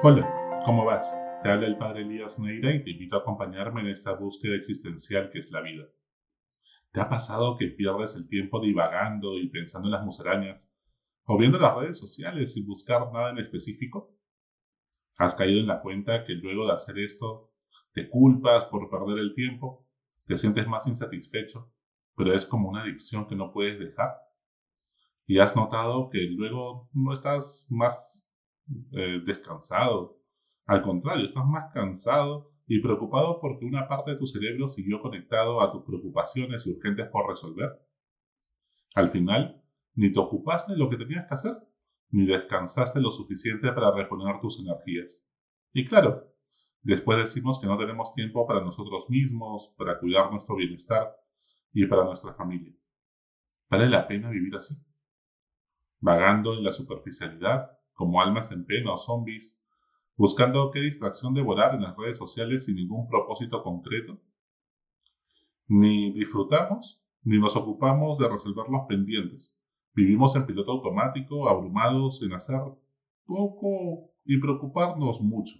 [0.00, 1.12] Hola, ¿cómo vas?
[1.42, 5.28] Te habla el padre Elías Neira y te invito a acompañarme en esta búsqueda existencial
[5.28, 5.86] que es la vida.
[6.92, 10.72] ¿Te ha pasado que pierdes el tiempo divagando y pensando en las musarañas
[11.24, 14.14] o viendo las redes sociales sin buscar nada en específico?
[15.16, 17.50] ¿Has caído en la cuenta que luego de hacer esto
[17.92, 19.84] te culpas por perder el tiempo?
[20.26, 21.72] ¿Te sientes más insatisfecho?
[22.14, 24.12] Pero es como una adicción que no puedes dejar.
[25.26, 28.27] ¿Y has notado que luego no estás más
[28.92, 30.18] eh, descansado.
[30.66, 35.62] Al contrario, estás más cansado y preocupado porque una parte de tu cerebro siguió conectado
[35.62, 37.80] a tus preocupaciones urgentes por resolver.
[38.94, 39.62] Al final,
[39.94, 41.56] ni te ocupaste de lo que tenías que hacer,
[42.10, 45.24] ni descansaste lo suficiente para reponer tus energías.
[45.72, 46.34] Y claro,
[46.82, 51.14] después decimos que no tenemos tiempo para nosotros mismos, para cuidar nuestro bienestar
[51.72, 52.74] y para nuestra familia.
[53.70, 54.74] ¿Vale la pena vivir así?
[56.00, 59.60] Vagando en la superficialidad, como almas en pena o zombies,
[60.16, 64.20] buscando qué distracción devorar en las redes sociales sin ningún propósito concreto.
[65.66, 69.58] Ni disfrutamos, ni nos ocupamos de resolver los pendientes.
[69.94, 72.60] Vivimos en piloto automático, abrumados en hacer
[73.26, 75.58] poco y preocuparnos mucho.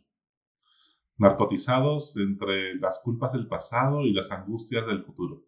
[1.17, 5.43] Narcotizados entre las culpas del pasado y las angustias del futuro.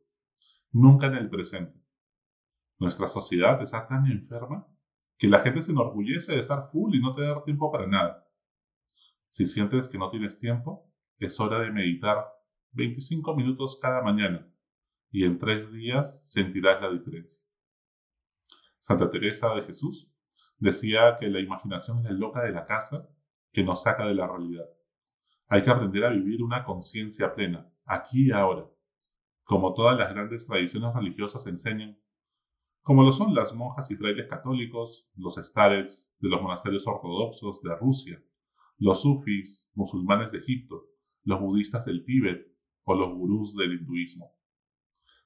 [0.73, 1.81] Nunca en el presente.
[2.81, 4.67] Nuestra sociedad está tan enferma
[5.21, 8.27] que la gente se enorgullece de estar full y no tener tiempo para nada.
[9.29, 12.25] Si sientes que no tienes tiempo, es hora de meditar
[12.73, 14.51] 25 minutos cada mañana
[15.11, 17.39] y en tres días sentirás la diferencia.
[18.79, 20.11] Santa Teresa de Jesús
[20.59, 23.07] decía que la imaginación es la loca de la casa
[23.53, 24.71] que nos saca de la realidad.
[25.49, 28.71] Hay que aprender a vivir una conciencia plena, aquí y ahora.
[29.45, 32.01] Como todas las grandes tradiciones religiosas enseñan,
[32.83, 37.77] como lo son las monjas y frailes católicos, los estares de los monasterios ortodoxos de
[37.77, 38.23] Rusia,
[38.79, 40.87] los sufis musulmanes de Egipto,
[41.25, 42.47] los budistas del Tíbet
[42.85, 44.35] o los gurús del hinduismo.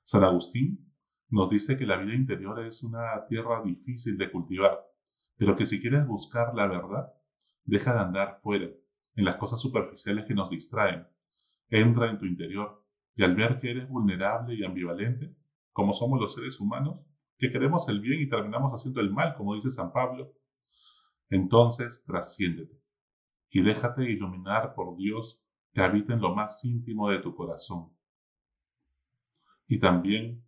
[0.03, 0.93] San Agustín
[1.29, 4.81] nos dice que la vida interior es una tierra difícil de cultivar,
[5.37, 7.13] pero que si quieres buscar la verdad,
[7.65, 8.69] deja de andar fuera,
[9.17, 11.07] en las cosas superficiales que nos distraen.
[11.71, 12.85] Entra en tu interior
[13.17, 15.35] y al ver que eres vulnerable y ambivalente,
[15.73, 17.01] como somos los seres humanos,
[17.39, 20.33] que queremos el bien y terminamos haciendo el mal, como dice San Pablo,
[21.31, 22.81] entonces trasciéndete
[23.51, 25.41] y déjate iluminar por Dios
[25.73, 27.91] que habita en lo más íntimo de tu corazón.
[29.67, 30.45] Y también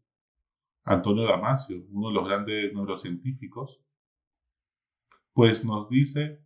[0.84, 3.80] Antonio Damasio, uno de los grandes neurocientíficos,
[5.32, 6.44] pues nos dice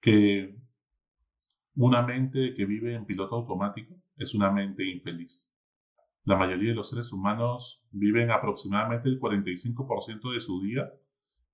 [0.00, 0.56] que
[1.76, 5.51] una mente que vive en piloto automático es una mente infeliz.
[6.24, 10.88] La mayoría de los seres humanos viven aproximadamente el 45% de su día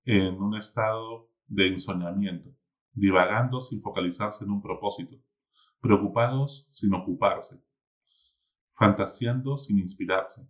[0.05, 2.51] en un estado de ensoñamiento,
[2.93, 5.15] divagando sin focalizarse en un propósito,
[5.81, 7.63] preocupados sin ocuparse,
[8.75, 10.47] fantaseando sin inspirarse,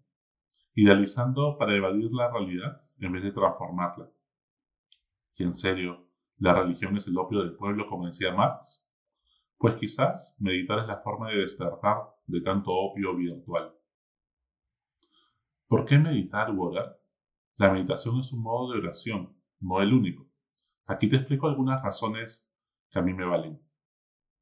[0.76, 4.12] idealizando para evadir la realidad en vez de transformarla.
[5.38, 6.10] Y en serio,
[6.40, 8.86] ¿la religión es el opio del pueblo como decía Marx?
[9.58, 11.98] Pues quizás meditar es la forma de despertar
[12.28, 13.79] de tanto opio virtual.
[15.70, 17.00] ¿Por qué meditar u orar?
[17.58, 20.28] La meditación es un modo de oración, no el único.
[20.88, 22.50] Aquí te explico algunas razones
[22.90, 23.62] que a mí me valen.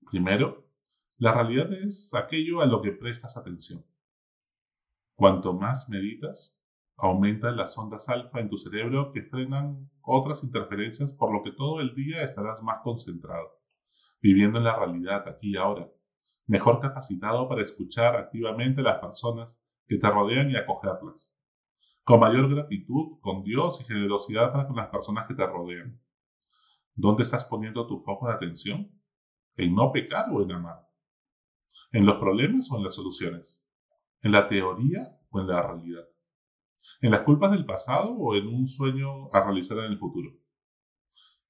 [0.09, 0.69] Primero,
[1.17, 3.85] la realidad es aquello a lo que prestas atención.
[5.15, 6.57] Cuanto más meditas,
[6.95, 11.81] aumentan las ondas alfa en tu cerebro que frenan otras interferencias, por lo que todo
[11.81, 13.59] el día estarás más concentrado,
[14.21, 15.91] viviendo en la realidad aquí y ahora,
[16.45, 21.33] mejor capacitado para escuchar activamente a las personas que te rodean y acogerlas.
[22.03, 26.01] Con mayor gratitud con Dios y generosidad para con las personas que te rodean.
[26.95, 28.91] ¿Dónde estás poniendo tu foco de atención?
[29.55, 30.87] ¿En no pecar o en amar?
[31.91, 33.61] ¿En los problemas o en las soluciones?
[34.21, 36.07] ¿En la teoría o en la realidad?
[37.01, 40.31] ¿En las culpas del pasado o en un sueño a realizar en el futuro?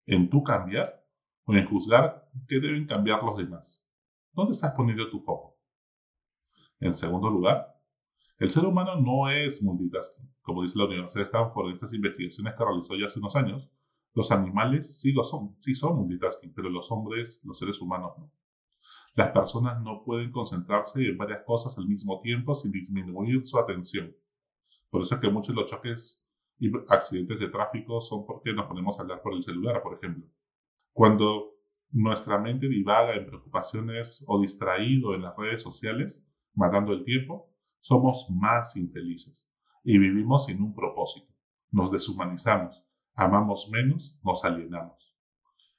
[0.06, 1.06] ¿En tú cambiar
[1.46, 3.88] o en juzgar qué deben cambiar los demás?
[4.34, 5.58] ¿Dónde estás poniendo tu foco?
[6.80, 7.77] En segundo lugar,
[8.40, 10.30] el ser humano no es multitasking.
[10.42, 13.70] Como dice la Universidad de Stanford en estas investigaciones que realizó ya hace unos años,
[14.14, 18.32] los animales sí lo son, sí son multitasking, pero los hombres, los seres humanos no.
[19.16, 24.16] Las personas no pueden concentrarse en varias cosas al mismo tiempo sin disminuir su atención.
[24.90, 26.24] Por eso es que muchos de los choques
[26.60, 30.28] y accidentes de tráfico son porque nos ponemos a hablar por el celular, por ejemplo.
[30.94, 31.56] Cuando
[31.92, 36.24] nuestra mente divaga en preocupaciones o distraído en las redes sociales,
[36.54, 37.52] matando el tiempo,
[37.88, 39.50] somos más infelices
[39.82, 41.34] y vivimos sin un propósito.
[41.72, 45.18] Nos deshumanizamos, amamos menos, nos alienamos.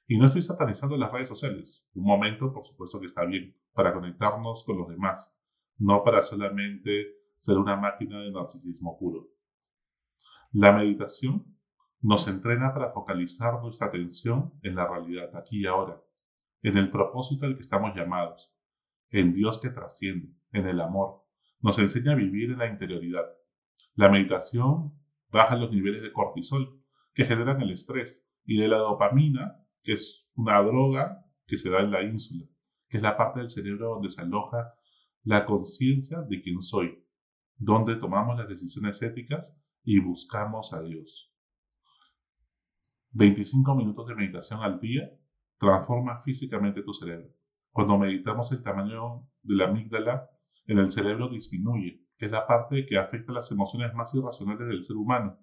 [0.07, 1.87] Y no estoy satanizando las redes sociales.
[1.93, 5.37] Un momento, por supuesto que está bien, para conectarnos con los demás,
[5.77, 9.27] no para solamente ser una máquina de narcisismo puro.
[10.51, 11.59] La meditación
[12.01, 16.01] nos entrena para focalizar nuestra atención en la realidad, aquí y ahora,
[16.63, 18.51] en el propósito al que estamos llamados,
[19.11, 21.28] en Dios que trasciende, en el amor.
[21.61, 23.25] Nos enseña a vivir en la interioridad.
[23.95, 24.93] La meditación
[25.29, 26.81] baja los niveles de cortisol,
[27.13, 31.81] que generan el estrés, y de la dopamina, que es una droga que se da
[31.81, 32.45] en la ínsula,
[32.87, 34.73] que es la parte del cerebro donde se aloja
[35.23, 37.03] la conciencia de quién soy,
[37.57, 39.53] donde tomamos las decisiones éticas
[39.83, 41.33] y buscamos a Dios.
[43.11, 45.09] 25 minutos de meditación al día
[45.57, 47.29] transforma físicamente tu cerebro.
[47.71, 50.29] Cuando meditamos el tamaño de la amígdala
[50.69, 54.83] en el cerebro disminuye, que es la parte que afecta las emociones más irracionales del
[54.83, 55.39] ser humano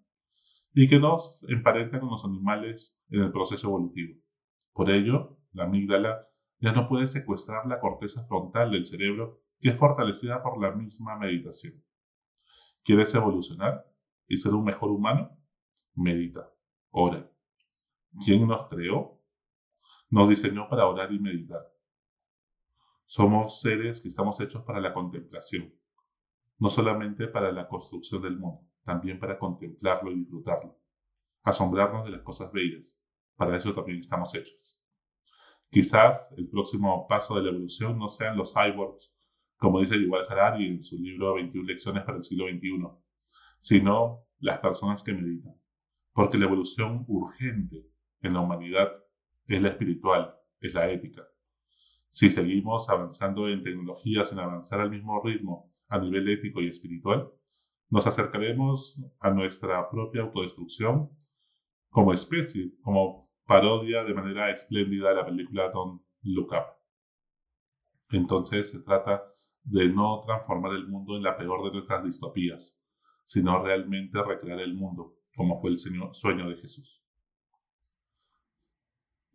[0.73, 4.21] y que nos emparenta con los animales en el proceso evolutivo.
[4.73, 6.29] Por ello, la amígdala
[6.61, 11.19] ya no puede secuestrar la corteza frontal del cerebro que es fortalecida por la misma
[11.19, 11.83] meditación.
[12.85, 13.85] ¿Quieres evolucionar
[14.29, 15.37] y ser un mejor humano?
[15.97, 16.53] Medita,
[16.91, 17.29] ora.
[18.25, 19.21] ¿Quién nos creó?
[20.09, 21.63] Nos diseñó para orar y meditar.
[23.09, 25.73] Somos seres que estamos hechos para la contemplación,
[26.59, 30.77] no solamente para la construcción del mundo, también para contemplarlo y disfrutarlo,
[31.45, 32.99] asombrarnos de las cosas bellas.
[33.37, 34.77] Para eso también estamos hechos.
[35.71, 39.15] Quizás el próximo paso de la evolución no sean los cyborgs,
[39.57, 42.89] como dice Yuval Harari en su libro 21 lecciones para el siglo XXI,
[43.61, 45.55] sino las personas que meditan.
[46.13, 47.87] Porque la evolución urgente
[48.21, 48.93] en la humanidad
[49.47, 51.23] es la espiritual, es la ética,
[52.09, 57.31] si seguimos avanzando en tecnologías, en avanzar al mismo ritmo a nivel ético y espiritual,
[57.89, 61.11] nos acercaremos a nuestra propia autodestrucción
[61.91, 66.77] como especie, como parodia de manera espléndida la película Don't Look Up.
[68.11, 69.23] Entonces se trata
[69.63, 72.81] de no transformar el mundo en la peor de nuestras distopías,
[73.25, 77.06] sino realmente recrear el mundo como fue el sueño de Jesús.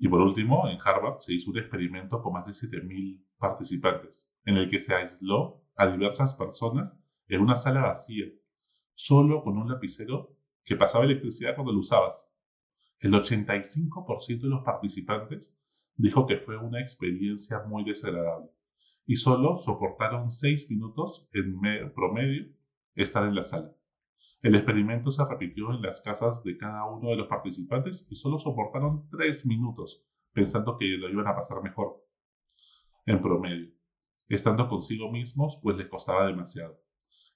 [0.03, 4.57] Y por último, en Harvard se hizo un experimento con más de 7.000 participantes, en
[4.57, 8.25] el que se aisló a diversas personas en una sala vacía,
[8.95, 12.27] solo con un lapicero que pasaba electricidad cuando lo usabas.
[12.97, 15.55] El 85% de los participantes
[15.97, 18.49] dijo que fue una experiencia muy desagradable
[19.05, 21.59] y solo soportaron 6 minutos en
[21.93, 22.47] promedio
[22.95, 23.71] estar en la sala.
[24.41, 28.39] El experimento se repitió en las casas de cada uno de los participantes y solo
[28.39, 30.03] soportaron tres minutos,
[30.33, 32.03] pensando que lo iban a pasar mejor.
[33.05, 33.71] En promedio,
[34.29, 36.81] estando consigo mismos, pues les costaba demasiado.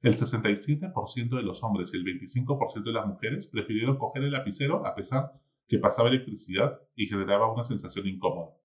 [0.02, 4.84] El 67% de los hombres y el 25% de las mujeres prefirieron coger el lapicero
[4.86, 5.32] a pesar
[5.68, 8.56] que pasaba electricidad y generaba una sensación incómoda.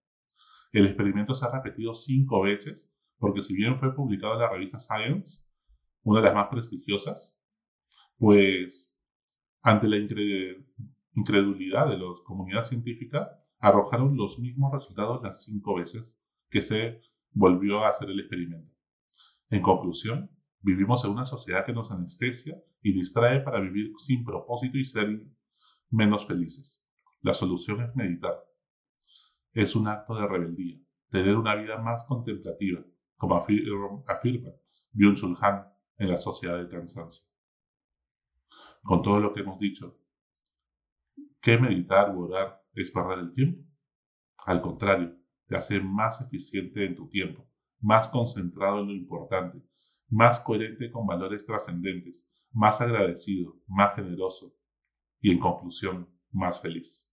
[0.72, 4.80] El experimento se ha repetido cinco veces porque si bien fue publicado en la revista
[4.80, 5.44] Science,
[6.04, 7.36] una de las más prestigiosas,
[8.20, 8.94] pues
[9.62, 9.96] ante la
[11.14, 16.18] incredulidad de la comunidad científica, arrojaron los mismos resultados las cinco veces
[16.50, 17.00] que se
[17.30, 18.76] volvió a hacer el experimento.
[19.48, 20.30] En conclusión,
[20.60, 25.26] vivimos en una sociedad que nos anestesia y distrae para vivir sin propósito y ser
[25.88, 26.84] menos felices.
[27.22, 28.34] La solución es meditar.
[29.54, 30.78] Es un acto de rebeldía,
[31.08, 32.84] tener una vida más contemplativa,
[33.16, 34.50] como afirma
[34.92, 35.64] Byung-Chul Han
[35.96, 37.29] en la Sociedad del Cansancio
[38.82, 39.98] con todo lo que hemos dicho,
[41.40, 43.62] ¿qué meditar o orar es perder el tiempo?
[44.38, 47.46] Al contrario, te hace más eficiente en tu tiempo,
[47.80, 49.62] más concentrado en lo importante,
[50.08, 54.56] más coherente con valores trascendentes, más agradecido, más generoso
[55.20, 57.10] y en conclusión, más feliz.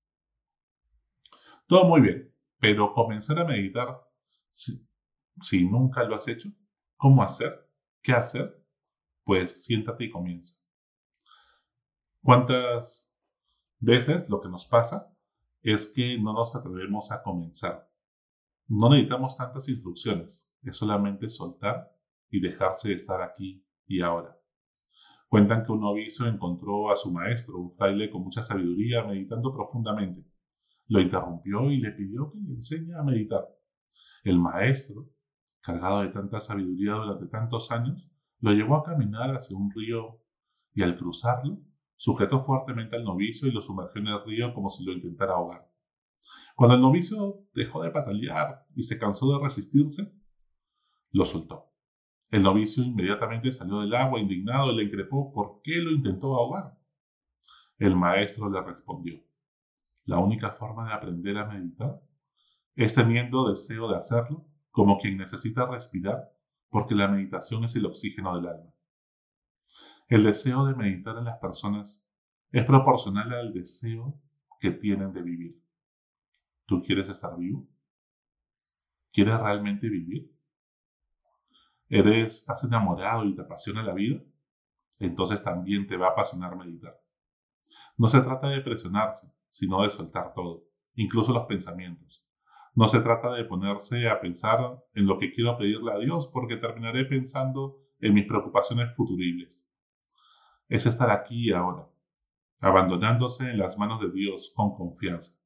[1.68, 4.02] Todo muy bien, pero comenzar a meditar,
[4.50, 4.88] si,
[5.42, 6.50] si nunca lo has hecho,
[6.96, 7.70] ¿cómo hacer?
[8.02, 8.64] ¿Qué hacer?
[9.24, 10.56] Pues siéntate y comienza.
[12.22, 13.08] ¿Cuántas
[13.80, 15.14] veces lo que nos pasa
[15.62, 17.90] es que no nos atrevemos a comenzar?
[18.68, 21.90] No necesitamos tantas instrucciones, es solamente soltar
[22.30, 24.38] y dejarse estar aquí y ahora.
[25.30, 30.26] Cuentan que un novicio encontró a su maestro, un fraile con mucha sabiduría, meditando profundamente.
[30.88, 33.46] Lo interrumpió y le pidió que le enseñe a meditar.
[34.24, 35.10] El maestro,
[35.62, 38.10] cargado de tanta sabiduría durante tantos años,
[38.40, 40.22] lo llevó a caminar hacia un río
[40.74, 41.60] y al cruzarlo
[41.98, 45.70] Sujetó fuertemente al novicio y lo sumergió en el río como si lo intentara ahogar.
[46.56, 50.14] Cuando el novicio dejó de patalear y se cansó de resistirse,
[51.12, 51.74] lo soltó.
[52.30, 56.78] El novicio inmediatamente salió del agua indignado y le increpó por qué lo intentó ahogar.
[57.78, 59.22] El maestro le respondió,
[60.06, 62.02] la única forma de aprender a meditar
[62.76, 66.32] Es teniendo deseo de hacerlo como quien necesita respirar
[66.70, 68.74] porque la meditación es el oxígeno del alma.
[70.10, 72.02] El deseo de meditar en las personas
[72.52, 74.18] es proporcional al deseo
[74.58, 75.62] que tienen de vivir.
[76.66, 77.68] ¿Tú quieres estar vivo?
[79.12, 80.34] ¿Quieres realmente vivir?
[81.90, 84.24] ¿Eres, estás enamorado y te apasiona la vida?
[85.00, 86.98] Entonces también te va a apasionar meditar.
[87.98, 90.64] No se trata de presionarse, sino de soltar todo,
[90.96, 92.26] incluso los pensamientos.
[92.76, 96.56] No se trata de ponerse a pensar en lo que quiero pedirle a Dios porque
[96.56, 99.67] terminaré pensando en mis preocupaciones futuribles.
[100.70, 101.88] Es estar aquí y ahora,
[102.60, 105.38] abandonándose en las manos de Dios con confianza.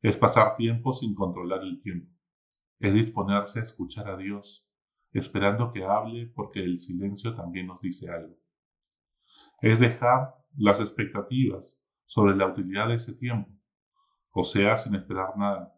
[0.00, 2.12] Es pasar tiempo sin controlar el tiempo.
[2.78, 4.68] Es disponerse a escuchar a Dios,
[5.12, 8.36] esperando que hable porque el silencio también nos dice algo.
[9.60, 13.50] Es dejar las expectativas sobre la utilidad de ese tiempo,
[14.30, 15.74] o sea, sin esperar nada,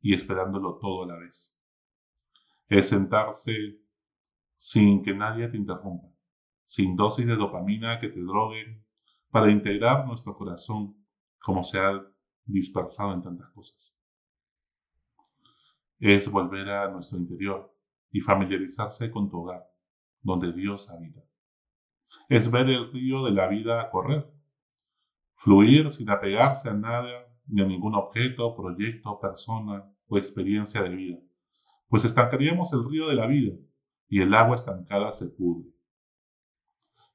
[0.00, 1.54] y esperándolo todo a la vez.
[2.68, 3.78] Es sentarse
[4.56, 6.08] sin que nadie te interrumpa,
[6.68, 8.84] sin dosis de dopamina que te droguen,
[9.30, 11.02] para integrar nuestro corazón
[11.38, 11.98] como se ha
[12.44, 13.94] dispersado en tantas cosas.
[15.98, 17.74] Es volver a nuestro interior
[18.10, 19.64] y familiarizarse con tu hogar,
[20.20, 21.22] donde Dios habita.
[22.28, 24.30] Es ver el río de la vida correr,
[25.36, 31.18] fluir sin apegarse a nada ni a ningún objeto, proyecto, persona o experiencia de vida,
[31.88, 33.54] pues estancaríamos el río de la vida
[34.06, 35.77] y el agua estancada se pudre.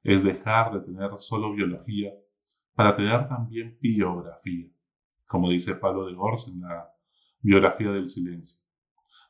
[0.04, 2.12] Es dejar de tener solo biología
[2.74, 4.68] para tener también biografía,
[5.26, 6.90] como dice Pablo de Gors en la
[7.40, 8.60] biografía del silencio.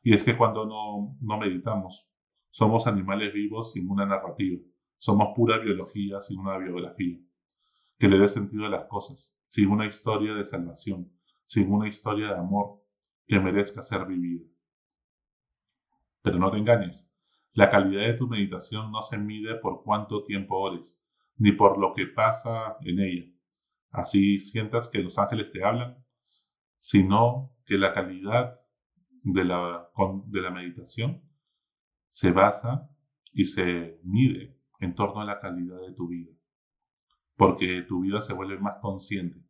[0.03, 2.11] Y es que cuando no, no meditamos,
[2.49, 4.61] somos animales vivos sin una narrativa,
[4.97, 7.19] somos pura biología sin una biografía,
[7.97, 11.09] que le dé sentido a las cosas, sin una historia de salvación,
[11.45, 12.81] sin una historia de amor
[13.25, 14.45] que merezca ser vivida.
[16.21, 17.09] Pero no te engañes,
[17.55, 21.01] la calidad de tu meditación no se mide por cuánto tiempo ores,
[21.37, 23.31] ni por lo que pasa en ella.
[23.91, 26.05] Así sientas que los ángeles te hablan,
[26.79, 28.59] sino que la calidad
[29.23, 29.89] de la,
[30.53, 31.23] meditación
[32.09, 32.89] se basa
[33.31, 36.33] y se mide en torno a la calidad de tu vida.
[37.37, 39.41] Porque tu vida se vuelve más consciente,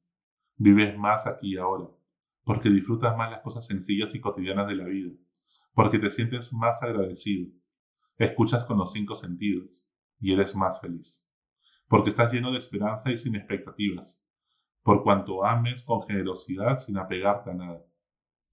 [0.58, 1.90] Vives más aquí y ahora,
[2.44, 5.12] porque disfrutas más las cosas sencillas y cotidianas de la vida,
[5.74, 7.52] porque te sientes más agradecido,
[8.18, 9.86] escuchas con los cinco sentidos
[10.20, 11.28] y eres más feliz,
[11.88, 14.22] porque estás lleno de esperanza y sin expectativas,
[14.84, 17.86] por cuanto ames con generosidad sin apegarte a nada.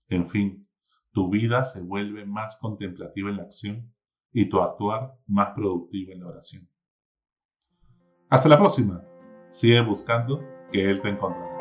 [0.09, 0.69] En fin,
[1.13, 3.93] tu vida se vuelve más contemplativa en la acción
[4.33, 6.69] y tu actuar más productivo en la oración.
[8.31, 9.05] Hasta la próxima.
[9.51, 10.41] Sigue buscando
[10.71, 11.52] que Él te encontrará.